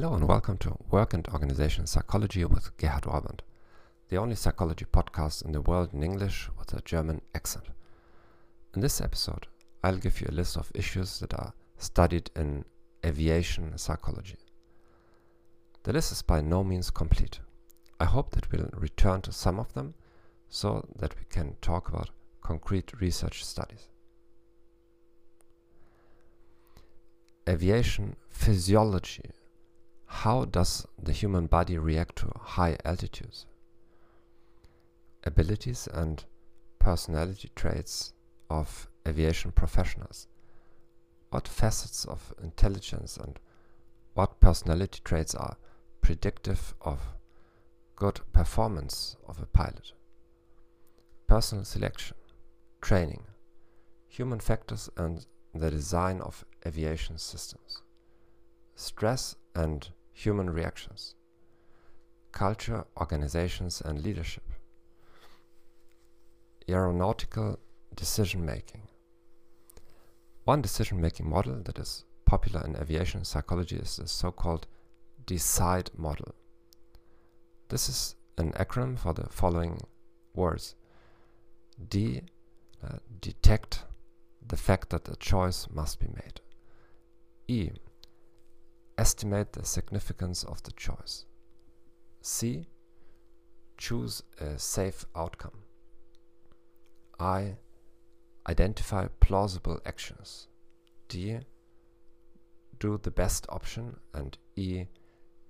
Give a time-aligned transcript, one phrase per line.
[0.00, 3.40] welcome to Work and Organization Psychology with Gerhard Ohrband,
[4.10, 7.64] the only psychology podcast in the world in English with a German accent.
[8.76, 9.48] In this episode,
[9.82, 12.64] I'll give you a list of issues that are studied in
[13.04, 14.36] aviation psychology.
[15.82, 17.40] The list is by no means complete.
[17.98, 19.94] I hope that we'll return to some of them
[20.48, 22.10] so that we can talk about
[22.40, 23.88] concrete research studies.
[27.48, 29.32] Aviation physiology
[30.22, 33.46] how does the human body react to high altitudes?
[35.22, 36.24] Abilities and
[36.80, 38.12] personality traits
[38.50, 40.26] of aviation professionals.
[41.30, 43.38] What facets of intelligence and
[44.14, 45.56] what personality traits are
[46.00, 47.00] predictive of
[47.94, 49.92] good performance of a pilot?
[51.28, 52.16] Personal selection,
[52.80, 53.22] training,
[54.08, 57.82] human factors and the design of aviation systems,
[58.74, 61.14] stress and human reactions,
[62.32, 64.42] culture, organizations, and leadership,
[66.68, 67.56] aeronautical
[67.94, 68.82] decision making.
[70.44, 74.66] One decision making model that is popular in aviation psychology is the so called
[75.26, 76.34] DECIDE model.
[77.68, 79.80] This is an acronym for the following
[80.34, 80.74] words
[81.88, 82.22] D,
[82.82, 83.84] uh, detect
[84.44, 86.40] the fact that a choice must be made.
[87.46, 87.70] E,
[89.08, 91.24] Estimate the significance of the choice.
[92.20, 92.66] C.
[93.78, 95.62] Choose a safe outcome.
[97.18, 97.56] I.
[98.46, 100.48] Identify plausible actions.
[101.08, 101.38] D.
[102.80, 103.96] Do the best option.
[104.12, 104.84] And E.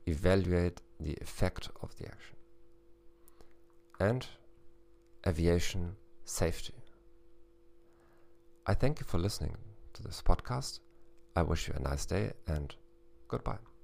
[0.06, 2.36] Evaluate the effect of the action.
[3.98, 4.24] And
[5.26, 6.74] aviation safety.
[8.68, 9.56] I thank you for listening
[9.94, 10.78] to this podcast.
[11.34, 12.72] I wish you a nice day and
[13.28, 13.77] Goodbye.